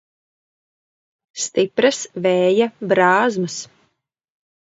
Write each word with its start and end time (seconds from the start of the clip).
Stipras 1.43 1.99
vēja 2.27 2.67
brāzmas. 2.93 3.59